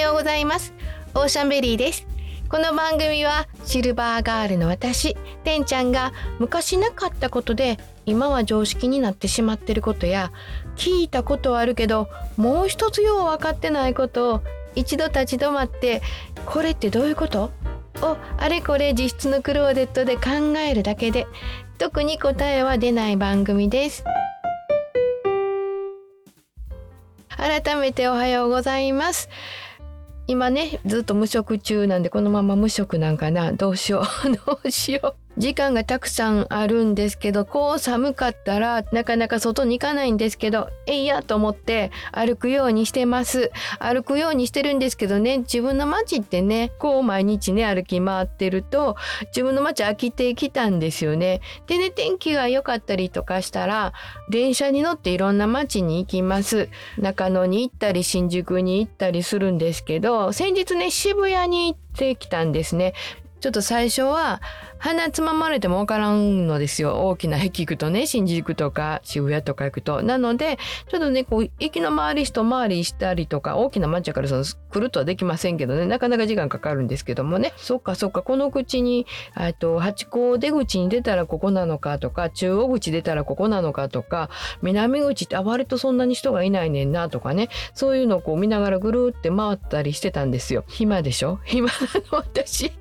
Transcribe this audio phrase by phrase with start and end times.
[0.00, 0.72] ようございます。
[1.14, 2.06] オーシャンベリーです。
[2.48, 5.14] この番組はシルバーガールの私
[5.44, 10.32] てんちゃんが昔なかったことで今は常識になってしまってることや
[10.74, 14.42] 聞いたことはあるけどもう一つよう分かってないことを
[14.74, 16.02] 一度立ち止まって
[16.46, 17.50] これってどういうこと？
[18.02, 21.26] をあれこれ実質のクローゼットで考えるだけで
[21.76, 24.02] 特に答えは出ない番組です。
[27.28, 29.28] 改めておはようございます。
[30.30, 33.52] 今ねずっと無職中なんでこのまま無職なんかな。
[33.52, 34.30] どうしよう。
[34.46, 35.29] どうしよう。
[35.40, 43.50] 時間がたくさんあるんですけどこう寒かったらなかなか外に行かないんですけどえいやと思って歩くようにしてます。
[43.78, 48.96] 歩くようにしてるんですけどね自分の街ってねこう毎日ね歩き回ってると
[49.28, 51.40] 自分の街飽きてきたんですよね。
[51.66, 53.94] でね天気が良かったりとかしたら
[54.28, 56.68] 電車に乗っていろんな街に行きます。
[56.98, 62.92] 中野に行ったり新宿に行ったりするんですけど先日ね渋谷に行ってきたんですね。
[63.40, 64.40] ちょっと最初は
[64.78, 67.08] 鼻つままれてもわからんのですよ。
[67.08, 70.02] 大きな駅行くとね新宿とか渋谷とか行くと。
[70.02, 75.86] なのでちょっとねこう駅の周り一回りしたりとか大きな街からその来るとはできませんけどね。
[75.86, 77.52] なかなか時間かかるんですけどもね。
[77.56, 78.22] そっかそっか。
[78.22, 79.06] この口に
[79.58, 84.30] と八甲出口に出たらここなのかとか中央口出たらここなのかとか
[84.62, 87.48] 南口ってあ割とそんなに人がいないねんなとかね。
[87.74, 90.64] そういうのをこう見ながらぐるって回ったりしてたんですよ。
[90.68, 91.38] 暇でしょ？
[91.44, 91.72] 暇な
[92.12, 92.18] の？
[92.24, 92.72] 私。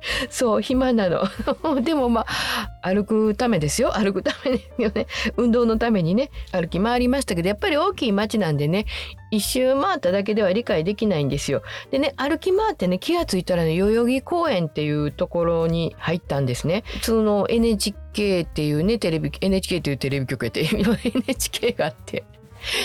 [0.30, 1.24] そう暇なの
[1.82, 8.86] でもまあ歩くためですよ歩くためですよね 運動のためにね歩き回りましたけどやっぱり大きい街なんでね
[9.30, 11.62] 一周回っただけでは理解できないんですよ。
[11.90, 16.82] でね歩き回ってね気が付いたらね代々木公園っていうところに入ったんですね。
[16.86, 22.24] 普通の NHK っていうねテレビ NHK っていうテレビ局やって NHK があって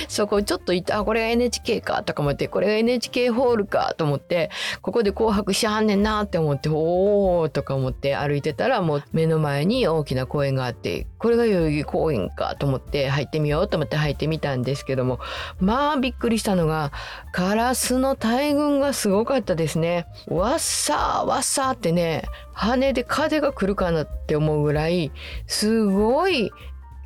[0.07, 4.49] そこちょっと行ったあこれが NHK かとか思ってこれが NHK ホールかと思って
[4.81, 15.19] ここで紅白しはんねんなって思っておおとか思って歩いてたらもう目の前に大きな公園があってこれが代々木公園かと思って入ってみようと思って入ってみたんですけども
[15.59, 16.91] まあびっくりしたのが
[17.31, 20.07] カラスの大群がすごかったですね。
[20.27, 25.11] わっさーわっさーってね羽で風が来るかなって思うぐらい
[25.47, 26.51] すごい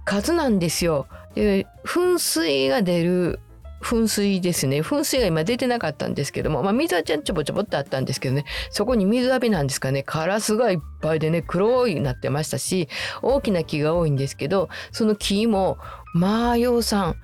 [0.06, 1.08] 数なんですよ。
[1.42, 3.40] で噴水が出る
[3.82, 4.82] 噴水ですね。
[4.82, 8.46] 噴水が今出てなかったんですけども、まあ、水はちょぼちょぼってあったんですけどね。
[8.72, 10.04] そこに水浴びなんですかね。
[10.04, 12.90] カラスがいっぱいでね黒いなってましたし
[13.22, 15.78] 大きな木が多いんですけどその木も
[16.14, 17.16] まあ養蚕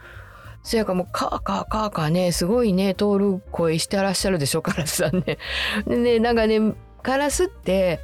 [0.64, 5.38] そやかもうカーカーカーカーねすごいね通る声してらっしゃるでしょカラスさんね。
[5.86, 6.60] でねなんかね
[7.04, 8.00] カラスって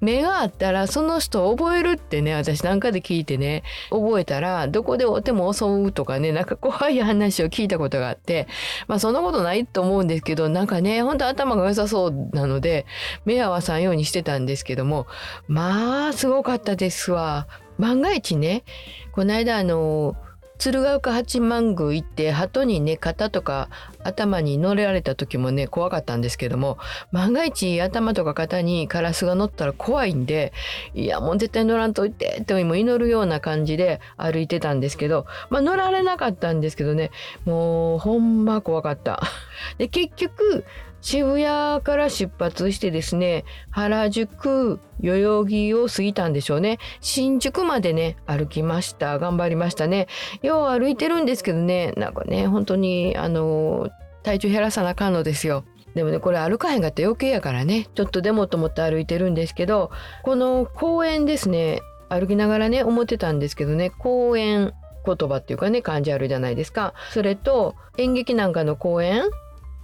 [0.00, 8.48] 目があったらその人を覚えるってね私なんかで聞いてね覚えたらどこでおても襲うとかねなんか怖い話を聞いたことがあって
[8.88, 12.86] まあそんなことないと思うんですけどなんかねほんと頭が良さそうなので
[13.24, 15.06] 目合わさんようにしてたんですけども
[15.48, 17.46] まあすごかったですわ。
[17.78, 18.62] 万が一ね
[19.12, 20.14] この間あの
[20.60, 23.70] 鶴岡八幡宮行って鳩にね肩とか
[24.04, 26.76] 頭に乗れられた時もね怖かったんですけども
[27.12, 30.52] 万が一頭とか肩にカラスが乗ったら怖いんで
[30.92, 37.10] いやもう絶対乗らんといてっても祈るような感じで歩いてたんですけどまあ乗られなかったんですけどね
[37.46, 39.22] もうほんま怖かった。
[39.78, 40.66] で結局
[41.00, 46.78] 渋谷から出発してですね原宿代々木を過ぎたんでしょうね。
[47.00, 49.18] 新宿までね歩きました。
[49.18, 50.08] 頑張りましたね。
[50.42, 51.92] よう歩いてるんですけどね。
[51.96, 53.88] なんかね本当にあの
[54.22, 55.64] 体調減らさなあかんのですよ。
[55.94, 57.88] でもねこれ歩かへんかったら余計やからね。
[57.94, 59.90] ちょっとでもと思って歩いてるんですけど
[60.22, 64.74] この公園ですね歩きながらね思ってたんですけどね公園
[65.06, 66.92] 言葉っていうかね漢字あるじゃないですか。
[67.12, 69.22] それと演劇なんかの公演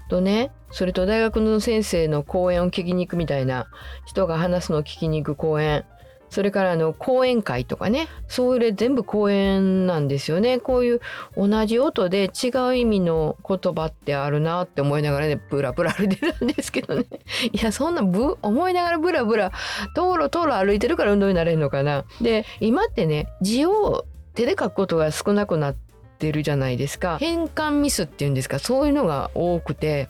[0.08, 3.66] とねそれと大学の先生の講演を聞きに行くみたいな
[4.04, 5.84] 人が話すのを聞きに行く講演。
[6.28, 10.58] それからあの講演会とかねそれ全部講演なんですよね。
[10.58, 11.00] こういう
[11.36, 17.04] 同じ音で違う意味の言葉ってあるなって思いながらねブラブラ歩いてたんですけどね。
[17.52, 19.52] いやそんなぶ思いながらブラブラ
[19.94, 22.04] 道路道路歩いてるから運動になれるのかな。
[22.20, 24.04] で今ってね字を
[24.34, 25.76] 手で書くことが少なくなっ
[26.16, 27.18] てるじゃないですか。
[27.18, 28.58] 変換ミスっていうんですか。
[28.58, 30.08] そういうのが多くて。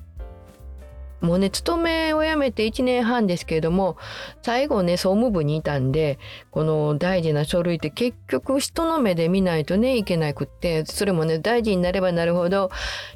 [1.20, 3.96] もうね勤めを辞めて1年半ですけれども
[4.42, 6.18] 最後ね総務部にいたんで
[6.50, 12.70] この大事な書類って結局人の目で見ないとねいけなくってそれもね大事になればなるほど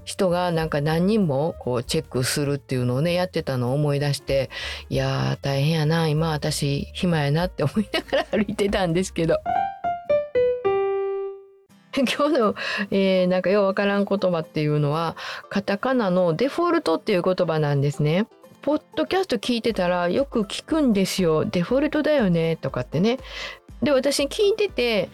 [0.04, 4.50] 人がなんか何人もこうチェックするっていうのをねやってたのを思い出して
[4.88, 9.36] いやー大変やな今私暇やなって思いながら歩いてたんですけど。
[11.96, 12.54] 今日の、
[12.90, 15.16] えー、なんかようわからん言葉っていうのは
[15.48, 18.26] カタカナのデフォルトっていう言葉なんですね。
[18.62, 21.44] ポッドキャスト聞いてたらよく聞くんですよ。
[21.44, 23.18] デフォルトだよねとかってね。
[23.82, 25.08] で私聞いてて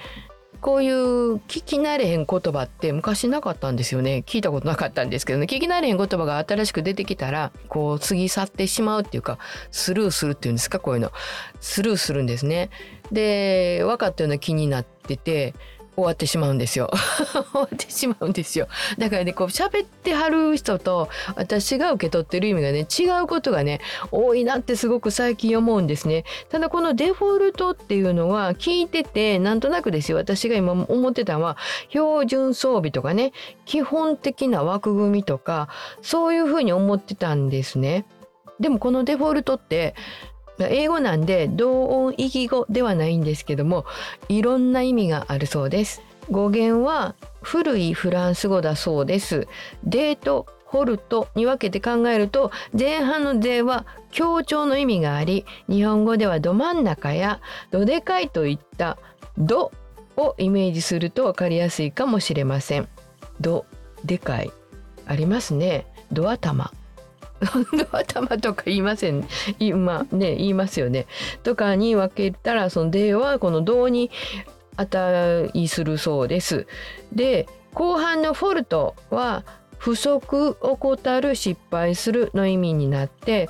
[0.61, 9.39] こういう聞き慣れへん言葉って昔なかったんですよね聞いたことなかったんですけどね聞き慣れへん言葉が新しく出てきたらこう過ぎ去ってしまうっていうか
[9.71, 10.81] スルーするっていうんですか？
[10.81, 11.13] こういうの
[11.61, 12.71] スルーするんですね
[13.13, 15.55] で分かったような気になってて
[15.97, 16.91] 終わってしまうんですよ。
[17.53, 18.69] 終わってしまうんですよ。
[18.99, 23.81] だからねこう喋ってはる人と私が受け取ってる意味がね違うことがね
[24.13, 26.25] 多いなってすごく最近思うんですね。
[26.51, 30.19] ただこのデフォルトっていうのは聞いててなんとなくですよ。
[30.19, 31.57] 私が今思ってたのは
[31.89, 33.33] 標準装備とかね
[33.65, 35.69] 基本的な枠組みとか
[36.03, 38.05] そういうふうに思ってたんですね。
[38.61, 39.95] でもこのデフォルトって
[40.59, 43.85] 英語なんで同音異義語ではないんですけども
[44.29, 49.47] いろんな意味があるそうです語源は古いフランス語だそうです
[49.85, 58.99] デートホルトに分けて考えると前半の「で」は強調の意味があり日本語ではど真ん中やどでかいといった
[59.39, 59.71] 「ど」
[60.17, 62.89] をイメージすると分かりやすいかもしれません。
[63.41, 63.67] ど
[64.05, 64.51] でかい
[65.07, 65.87] ありますね。
[66.11, 66.73] ド頭
[67.93, 69.27] 頭とか言いません、
[69.59, 71.07] 今ね言いますよね。
[71.43, 74.11] とかに分けたらその「で」はこの「ど」に
[74.77, 76.67] 値するそうです。
[77.13, 79.45] で後半の「フォルト」は
[79.79, 83.49] 不足怠る失敗するの意味になって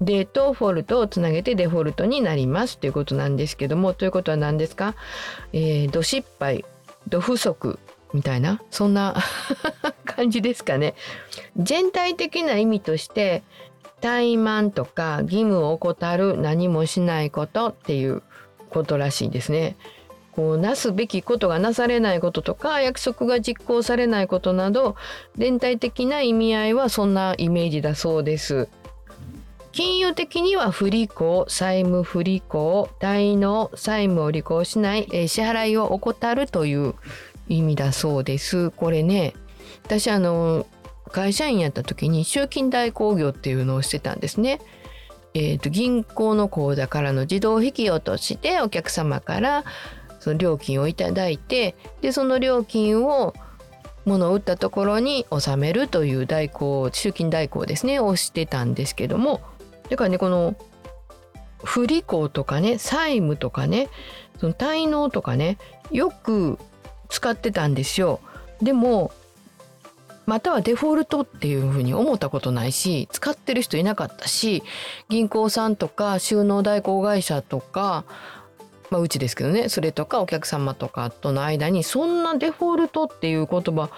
[0.00, 2.78] デとフォルトをつなげてデフォルトになります。
[2.78, 3.94] ということなんですけども。
[3.94, 4.94] ということは何ですか、
[5.52, 6.64] えー、ど失敗
[7.08, 7.78] ど不足。
[8.12, 9.16] みたいなそんな
[10.04, 10.94] 感じですかね。
[11.56, 13.42] 全体的な意味として
[14.00, 18.22] 怠慢とか義務を怠る何もしないことっていう
[18.70, 19.76] ことらしいですね。
[20.32, 24.96] こうなすべきことがなされないこととか約束が実行されないことなど
[25.36, 28.68] 全体的な意味合いはそんなイメージだそうです。
[29.72, 36.94] 金融的には不履行、債務不履行、滞納、債務を履行しない、え支払いを怠るという
[37.56, 38.70] 意味だそうです。
[38.70, 39.34] これね、
[39.84, 40.66] 私あの
[41.10, 44.60] 会社員やった時に集金代行業っていうのをしてたんですね。
[45.34, 49.64] えーと、銀行の口座からの自動引き落としてお客様から
[50.20, 53.34] その料金をいただいてでその料金を
[54.04, 59.40] 物を売ったところに納めるという代行集金代行ですねをしてたんですけども
[59.88, 60.54] だからねこの
[61.64, 63.88] 不履行とかね債務とかね
[64.38, 65.56] その滞納とかね
[65.90, 66.58] よく
[67.12, 68.20] 使ってたんですよ。
[68.60, 69.12] でも
[70.24, 74.62] またはデフォルトっていうふうに思ったことないし使ってる人いなかったし
[75.08, 78.04] 銀行さんとか収納代行会社とか
[78.90, 83.90] まあうちですけどねそれとかお客様とかとの間にそんなデフォルトっていう言葉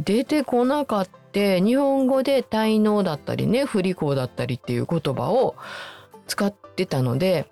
[0.00, 5.54] 出てこなかった日本語で滞納だったりね不履行だったりっていう言葉を
[6.26, 7.46] 使ってたので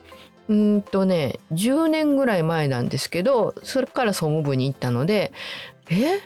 [0.48, 5.32] うんとね10年ぐらい前なんですけどそれから総務部に行ったので
[5.90, 6.16] え？
[6.18, 6.20] っ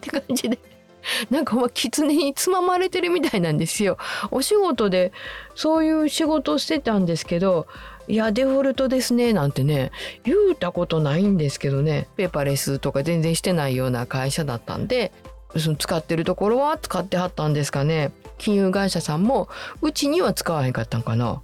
[0.00, 0.58] て感じで。
[1.30, 3.98] なんかまあ狐につままれてるみたいなんですよ。
[4.30, 5.12] お仕事で
[5.54, 7.66] そういう仕事をしてたんですけど
[8.08, 9.90] いやデフォルトですねなんてね
[10.24, 15.12] 言うたことないんですけどねペーパーレスとか全然してないような会社だったんで
[15.56, 18.12] その使ってるところは使ってはったんですかね。
[18.38, 19.48] 金融会社さんも
[19.80, 21.40] うちには使わへんかったんかな。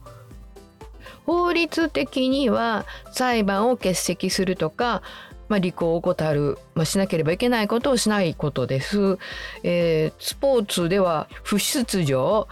[1.26, 5.02] 法律的には裁判を欠席するとか
[5.48, 9.18] まあ、履行を怠る、まあ、しなければいけないことをしないことです。
[9.62, 12.48] えー、スポーツでは不出場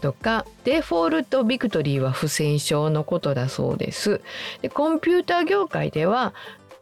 [0.00, 4.20] とかデフォルトビクトリーは不戦勝のことだそうです。
[4.60, 6.34] でコンピューター業界では、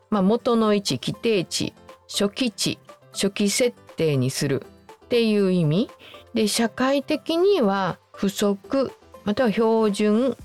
[0.09, 1.75] まあ、元の位置規定値
[2.09, 2.79] 初期値
[3.13, 4.65] 初期設定にする
[5.05, 5.91] っていう意味
[6.33, 8.93] で社会的には不足
[9.25, 10.39] または標準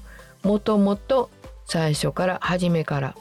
[0.45, 1.31] もともと
[1.65, 3.15] 最初から初めから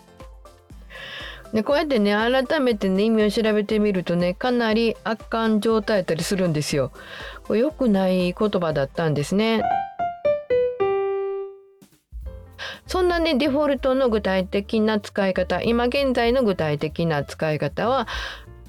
[1.54, 6.92] でこうやってね改めてね意味を調べてみるとねかなり悪感状態だったりするんですよ。
[7.44, 9.62] これ良くない言葉だったんですね。
[12.86, 18.06] そんなねデフォルトの具体的な使い方今現在の具体的な使い方は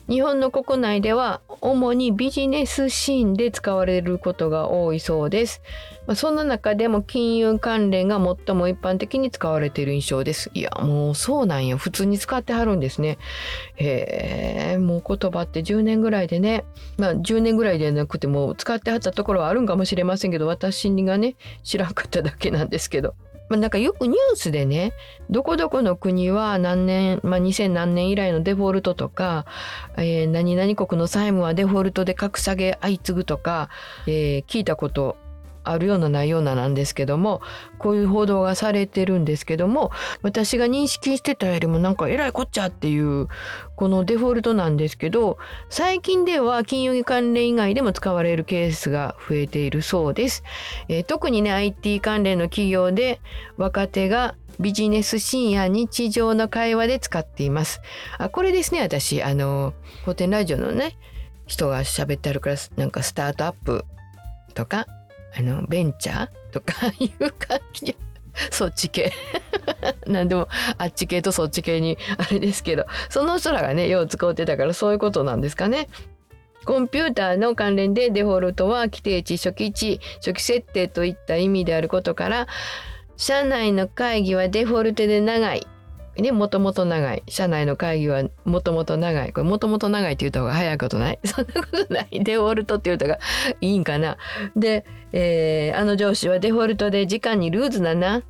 [0.08, 5.62] 日本の国内では主にビジネスシーンで使われることが多いそうです。
[6.06, 10.52] まあ、そんな中でも金融関連が最も一般的に使われている印象です。
[10.54, 11.78] いや、もうそうなんや。
[11.78, 13.18] 普通に使ってはるんですね。
[13.76, 16.66] へえ、もう言葉って10年ぐらいでね、
[16.98, 23.16] まあ10年ぐらいでなくても使ってはったところはあるんかもしれませんけど、私がね、知らんかっただけなんですけど。
[23.50, 24.94] まあ、なんかよくニュースでね
[25.30, 29.46] どこどこの国は何年、まあ、2000何年以来のデフォルトとか、
[29.98, 33.70] えー、何々国の債務はデフォルトで格下げ相次ぐとか、
[34.08, 35.18] えー、聞いたこと
[35.66, 37.42] あるようなないようななんですけども
[37.78, 39.92] こういう報道がされてるんですけども
[40.22, 43.28] 私が認識してたよりもなんかえらいこっちゃっていう
[43.76, 45.38] このデフォルトなんですけど
[45.70, 50.44] 最近では金融関連以外でも使われるケースが増えているそうです。
[50.88, 53.20] えー、特にね IT 関連の企業で
[53.58, 57.82] 若手がビジネスシーンや日常の会話で使っています。
[58.18, 60.98] あこれですね私あの古典ラジオのね
[61.48, 63.86] 人が喋ってあるからなんかスタートアップ
[64.54, 64.88] とか
[65.38, 67.96] あのベンチャーとか いう感じ。
[68.52, 69.12] そっち系。
[70.08, 72.86] 何でもあっち系とそっち系にあれですけど。
[73.10, 75.88] その人らがねよう使ってたからそういうことなんですかね。
[76.66, 82.48] コンピューターの関連でデフォルトは規定値初期値初期設定といった意味であることから
[83.18, 85.68] 社内の会議はデフォルトで長い。
[86.18, 87.24] ね、もともと長い。
[87.28, 89.34] 社内の会議はもともと長い。
[89.34, 91.20] これもともと長いって言った方が早いことない？
[91.26, 92.08] そんなことない。
[92.24, 93.20] デフォルトって言った方が
[93.62, 94.18] いいんかな？
[94.56, 98.24] で、えー、あの上司はデフォルトで時間にルーズだな。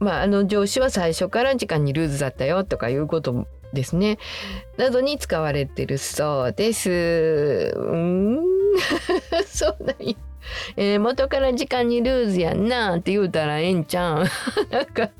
[0.00, 4.18] まあ、あの上司は最初から時間にルーズだったよとかいうことですね。
[4.78, 7.72] などに使われてるそうです。
[7.76, 8.40] うん、
[9.46, 10.14] そうなんや。
[10.76, 14.26] えー、元から時間にルーズやんなって言うたらええんちゃん。
[14.70, 15.10] なんか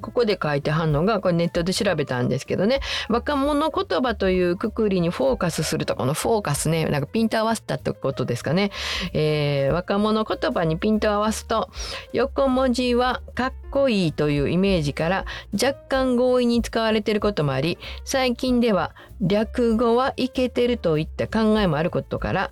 [0.00, 2.80] ここで書いてはんのがこれネットで調べたんですけどね。
[3.08, 8.70] 若者言葉というくくりにフォーカスするとこのフォーカスねなんかピント合わせたってことですかね、
[9.14, 11.70] えー、若者言葉にピント合わすと
[12.12, 22.50] 横文字はかっこいいというイメージから若干強引に使われていることもあり最近では略語はいけてるといった考えもあることから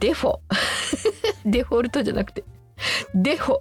[0.00, 0.38] デフォ。
[1.46, 2.44] デフォルトじゃなくて
[3.14, 3.58] デフォ、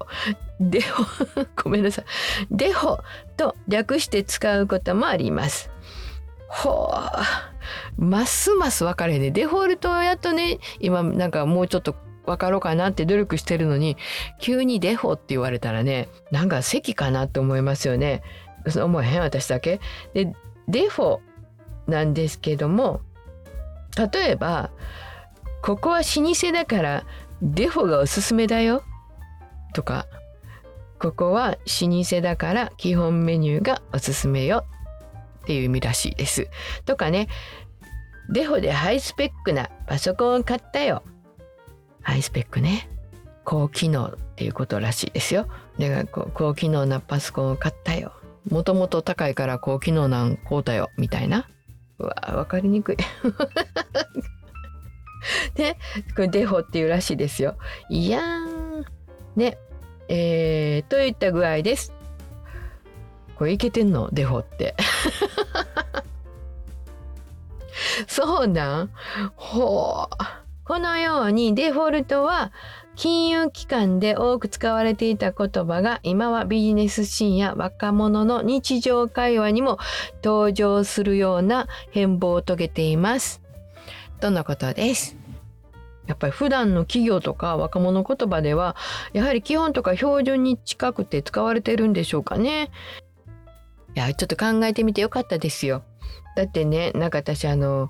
[0.60, 2.06] デフォ、 ごめんなさい。
[2.52, 3.00] デフォ
[3.38, 5.70] と略して使うこともあります。
[6.48, 6.92] ほ
[7.98, 9.32] う、ますます分かれへんね。
[9.32, 13.98] デフォルトやとね、今なんかもうちょっと分かろうかなって努力してるのに、
[14.40, 18.22] 急にデフォって言われたらね、なんか席かなって思いますよね。
[18.76, 19.22] 思えへん？
[19.22, 19.80] 私だけ。
[20.14, 20.34] で、
[20.68, 21.20] デフォ
[21.88, 23.02] なんですけども、
[24.14, 24.72] 例えば、
[25.62, 26.04] ここは老
[26.34, 27.06] 舗だから
[27.42, 28.84] デフォがおすすめだよ
[29.74, 30.08] とか
[31.00, 34.66] ここは老舗だから基本メニューがおすすめよ
[35.44, 36.48] っていう意味らしいです。
[36.86, 37.28] とかね
[38.30, 41.04] デフォでハイスペックなパソコンを買ったよ。
[42.02, 42.90] ハイスペックね。
[43.44, 45.48] 高機能っていうことらしいですよ。
[45.78, 48.14] で高機能なパソコンを買ったよ。
[48.50, 50.90] もともと高いから高機能なん買うたよ。
[50.98, 51.50] みたいな。
[52.00, 52.98] うわわかりにくい。
[55.56, 55.78] ね、
[56.16, 57.58] これデフォっていうらしいですよ。
[57.90, 59.03] いやー。
[59.36, 59.58] ね、
[60.08, 61.94] えー、といった具合です。
[63.36, 64.10] これいけてんの？
[64.12, 64.76] デフォって。
[68.08, 68.90] そうなん？
[69.36, 70.16] ほう。
[70.66, 72.54] このようにデフォルトは
[72.96, 79.80] 金融機関で多く使われていた言葉が今はビジネスシーンや若者の日常会話にも
[80.24, 83.42] 登場するような変貌を遂げています。
[84.22, 85.23] とのことです。
[86.08, 88.76] やっぱり普段の企業とか若者言葉では
[89.14, 92.72] やはり基本とか標準に近くて使われてるんでしょうかね。
[93.96, 95.84] いやちょっと考えてみてよかったですよ。
[96.36, 97.90] だってねなんか私あの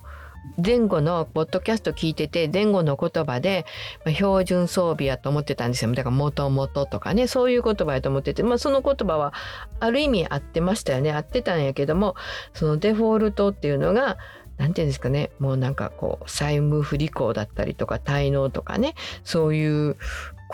[0.64, 3.66] 前後のポッドキャスト聞いてて前後の言葉で、
[4.06, 9.34] まあ、標準装備やと思ってたんですよだから「もともと」とかねそういう言葉やと思ってて、まあ、その言葉は
[9.80, 12.16] ある意味合ってましたよね合ってたんやけども
[12.54, 14.18] そのデフォルトっていうのが
[14.64, 15.30] 何て言うんですかね。
[15.40, 18.96] もうなんかこう債務不履行だったりとか滞納とかね。
[19.26, 19.98] そういう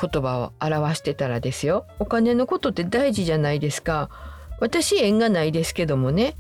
[0.02, 1.86] 言葉を表してたらですよ。
[2.00, 4.10] お金のことって大事じゃないですか。
[4.60, 6.36] 私縁がないですけどもね。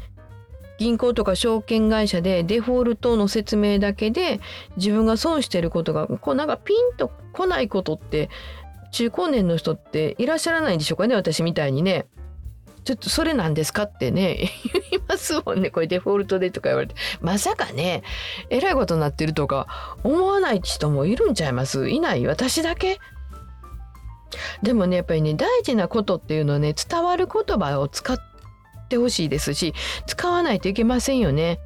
[0.79, 4.39] 銀行とか証券会社でデフォルトの説明だけで
[4.77, 8.31] 自分が損してることがこうなんかピンとこないことって
[8.91, 12.07] 中高年の人っていらっしゃらないんでしょうかね私みたいにね。
[12.85, 14.49] ちょっとそれなんですかってね
[14.91, 15.69] 言いますもんね。
[15.69, 16.95] これデフォルトでとか言われて。
[17.21, 18.03] まさかね
[18.49, 21.89] えらいことになってるとか思わない人もいるんちゃいます？
[21.89, 22.25] いない？
[22.25, 22.99] 私だけ？
[24.63, 28.17] でもねやっぱりね大事なことっていうのはね伝わる言葉を使っ
[28.87, 29.73] てほしいですし
[30.05, 31.59] 使わないといけませんよね。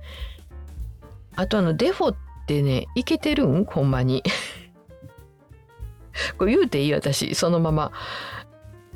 [1.35, 2.15] あとあのデフォっ
[2.47, 3.65] てねいけてるん？
[3.65, 4.23] ほんまに。
[6.37, 6.93] これ言うていい？
[6.93, 7.35] 私。
[7.35, 7.91] そのまま。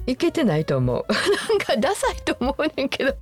[0.07, 1.05] いけてないと思う。
[1.49, 3.15] なんかダサいと思うねんけど。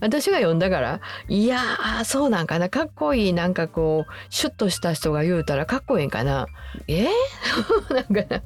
[0.00, 2.68] 私が読んだからいやーそうなんかな。
[2.68, 3.32] かっこいい。
[3.32, 6.46] なんかこうシュッとした人が言うたらかっこいいんかな。
[6.88, 7.06] え？
[7.06, 7.08] ー、
[7.94, 8.42] なんかな。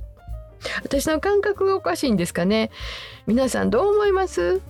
[0.85, 2.71] 私の感覚がおかしいんですかね。
[3.27, 4.61] 皆さんどう思います？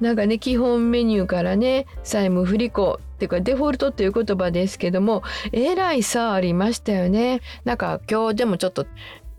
[0.00, 3.00] なんかね基本メニューからね債務不履行。
[3.16, 7.40] っていうかデフォルトっていう言葉ですけどもえらい差ありましたよね。
[7.64, 8.86] なんか今日でもちょっと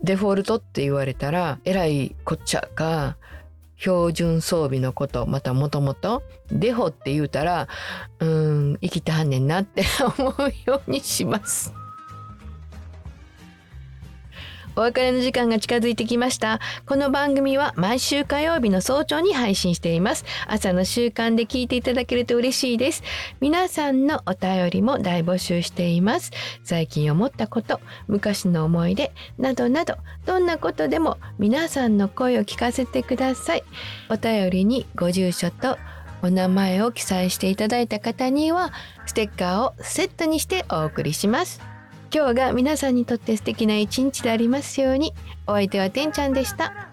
[0.02, 3.16] デフォルトって言われたらえらいこっちゃか
[3.76, 7.68] 標準装備のことまたもともとデフォって言うたら
[8.18, 9.84] うん生きてはんねんなって
[10.18, 11.72] 思うようにします。
[14.78, 16.60] お別れの時間が近づいてきました。
[16.86, 20.24] この番組は毎週火曜日の早朝に配信しています。
[20.46, 23.02] 朝の習慣で聞いていただけると嬉しいです。
[23.40, 26.30] 皆さんのお便りも大募集しています。
[26.62, 33.64] 最近思ったこと昔の思い出などなどどんなことでも皆さんの声を聞かせてください。
[34.08, 35.76] お便りにご住所と
[36.22, 38.72] お名前を記載していただいた方には
[39.06, 41.67] ステッカーをセットにしてお送りします。
[42.10, 45.12] 今日が皆さんにとって素敵な一日でありますように。
[45.46, 46.87] お相手はてんちゃんでした。